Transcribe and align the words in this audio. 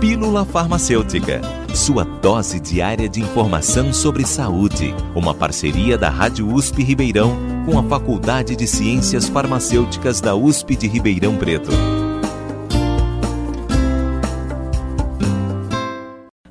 Pílula 0.00 0.44
Farmacêutica, 0.44 1.40
sua 1.74 2.04
dose 2.04 2.60
diária 2.60 3.08
de 3.08 3.22
informação 3.22 3.94
sobre 3.94 4.26
saúde. 4.26 4.94
Uma 5.14 5.34
parceria 5.34 5.96
da 5.96 6.10
Rádio 6.10 6.52
USP 6.52 6.82
Ribeirão 6.82 7.34
com 7.64 7.78
a 7.78 7.82
Faculdade 7.82 8.54
de 8.54 8.66
Ciências 8.66 9.26
Farmacêuticas 9.26 10.20
da 10.20 10.36
USP 10.36 10.76
de 10.76 10.86
Ribeirão 10.86 11.38
Preto. 11.38 11.70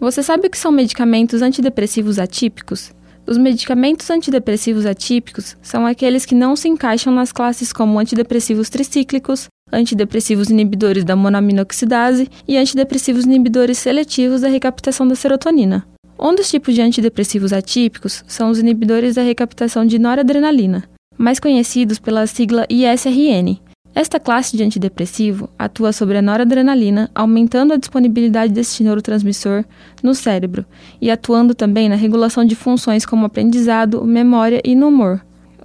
Você 0.00 0.20
sabe 0.20 0.48
o 0.48 0.50
que 0.50 0.58
são 0.58 0.72
medicamentos 0.72 1.40
antidepressivos 1.40 2.18
atípicos? 2.18 2.92
Os 3.24 3.38
medicamentos 3.38 4.10
antidepressivos 4.10 4.84
atípicos 4.84 5.56
são 5.62 5.86
aqueles 5.86 6.26
que 6.26 6.34
não 6.34 6.56
se 6.56 6.68
encaixam 6.68 7.12
nas 7.12 7.30
classes 7.30 7.72
como 7.72 8.00
antidepressivos 8.00 8.68
tricíclicos, 8.68 9.46
antidepressivos 9.72 10.50
inibidores 10.50 11.04
da 11.04 11.16
monoaminoxidase 11.16 12.28
e 12.46 12.56
antidepressivos 12.56 13.24
inibidores 13.24 13.78
seletivos 13.78 14.40
da 14.40 14.48
recaptação 14.48 15.06
da 15.06 15.14
serotonina. 15.14 15.86
Um 16.18 16.34
dos 16.34 16.50
tipos 16.50 16.74
de 16.74 16.82
antidepressivos 16.82 17.52
atípicos 17.52 18.24
são 18.26 18.50
os 18.50 18.58
inibidores 18.58 19.14
da 19.14 19.22
recaptação 19.22 19.86
de 19.86 19.98
noradrenalina, 19.98 20.84
mais 21.16 21.38
conhecidos 21.38 21.98
pela 21.98 22.26
sigla 22.26 22.66
ISRN. 22.68 23.60
Esta 23.94 24.20
classe 24.20 24.56
de 24.56 24.62
antidepressivo 24.62 25.48
atua 25.58 25.92
sobre 25.92 26.18
a 26.18 26.22
noradrenalina, 26.22 27.10
aumentando 27.14 27.72
a 27.72 27.76
disponibilidade 27.76 28.52
deste 28.52 28.82
neurotransmissor 28.82 29.64
no 30.02 30.14
cérebro 30.14 30.64
e 31.00 31.10
atuando 31.10 31.54
também 31.54 31.88
na 31.88 31.96
regulação 31.96 32.44
de 32.44 32.54
funções 32.54 33.06
como 33.06 33.26
aprendizado, 33.26 34.04
memória 34.04 34.60
e 34.64 34.74
no 34.74 34.88
humor. 34.88 35.20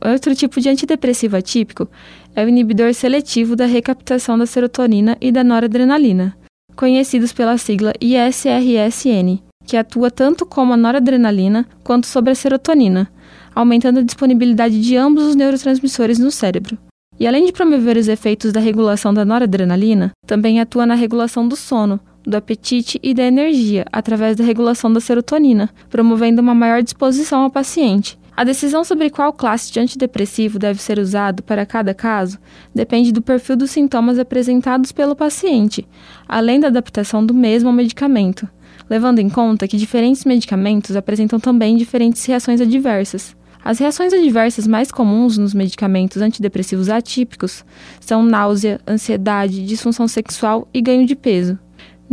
Outro 0.05 0.35
tipo 0.35 0.59
de 0.59 0.67
antidepressivo 0.67 1.37
atípico 1.37 1.87
é 2.35 2.43
o 2.43 2.49
inibidor 2.49 2.93
seletivo 2.93 3.55
da 3.55 3.65
recaptação 3.65 4.37
da 4.37 4.45
serotonina 4.45 5.15
e 5.21 5.31
da 5.31 5.45
noradrenalina, 5.45 6.35
conhecidos 6.75 7.31
pela 7.31 7.57
sigla 7.57 7.93
ISRSN, 8.01 9.41
que 9.65 9.77
atua 9.77 10.11
tanto 10.11 10.45
como 10.45 10.73
a 10.73 10.77
noradrenalina 10.77 11.65
quanto 11.85 12.05
sobre 12.05 12.31
a 12.31 12.35
serotonina, 12.35 13.09
aumentando 13.55 13.99
a 13.99 14.03
disponibilidade 14.03 14.81
de 14.81 14.97
ambos 14.97 15.23
os 15.23 15.35
neurotransmissores 15.35 16.19
no 16.19 16.31
cérebro. 16.31 16.77
E 17.17 17.25
além 17.25 17.45
de 17.45 17.53
promover 17.53 17.95
os 17.95 18.09
efeitos 18.09 18.51
da 18.51 18.59
regulação 18.59 19.13
da 19.13 19.23
noradrenalina, 19.23 20.11
também 20.27 20.59
atua 20.59 20.85
na 20.85 20.95
regulação 20.95 21.47
do 21.47 21.55
sono, 21.55 21.97
do 22.25 22.35
apetite 22.35 22.99
e 23.01 23.13
da 23.13 23.23
energia 23.23 23.85
através 23.91 24.35
da 24.35 24.43
regulação 24.43 24.91
da 24.91 24.99
serotonina, 24.99 25.69
promovendo 25.89 26.41
uma 26.41 26.55
maior 26.55 26.81
disposição 26.81 27.43
ao 27.43 27.49
paciente, 27.49 28.17
a 28.35 28.43
decisão 28.43 28.83
sobre 28.83 29.11
qual 29.11 29.31
classe 29.31 29.71
de 29.71 29.79
antidepressivo 29.79 30.57
deve 30.57 30.81
ser 30.81 30.97
usado 30.97 31.43
para 31.43 31.67
cada 31.67 31.93
caso 31.93 32.39
depende 32.73 33.11
do 33.11 33.21
perfil 33.21 33.55
dos 33.55 33.69
sintomas 33.69 34.17
apresentados 34.17 34.91
pelo 34.91 35.15
paciente, 35.15 35.87
além 36.27 36.59
da 36.59 36.67
adaptação 36.67 37.23
do 37.23 37.33
mesmo 37.33 37.69
ao 37.69 37.75
medicamento, 37.75 38.49
levando 38.89 39.19
em 39.19 39.29
conta 39.29 39.67
que 39.67 39.77
diferentes 39.77 40.25
medicamentos 40.25 40.95
apresentam 40.95 41.39
também 41.39 41.77
diferentes 41.77 42.25
reações 42.25 42.59
adversas. 42.59 43.35
As 43.63 43.79
reações 43.79 44.11
adversas 44.11 44.67
mais 44.67 44.91
comuns 44.91 45.37
nos 45.37 45.53
medicamentos 45.53 46.21
antidepressivos 46.21 46.89
atípicos 46.89 47.63
são 48.01 48.23
náusea, 48.23 48.81
ansiedade, 48.85 49.65
disfunção 49.65 50.07
sexual 50.07 50.67
e 50.73 50.81
ganho 50.81 51.05
de 51.05 51.15
peso. 51.15 51.57